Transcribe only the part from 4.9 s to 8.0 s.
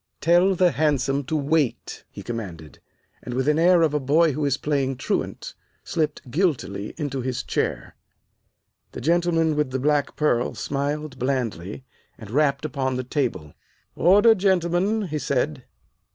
truant, slipped guiltily into his chair.